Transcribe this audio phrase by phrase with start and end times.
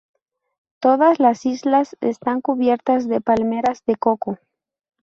[0.79, 4.39] Todas las islas están cubiertas de palmeras de coco.